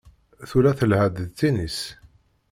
[0.49, 1.79] Tura telha-d d tinis.